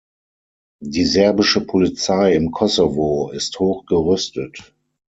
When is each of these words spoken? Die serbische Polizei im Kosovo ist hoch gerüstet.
Die 0.83 1.05
serbische 1.05 1.61
Polizei 1.63 2.33
im 2.33 2.49
Kosovo 2.49 3.29
ist 3.29 3.59
hoch 3.59 3.85
gerüstet. 3.85 4.73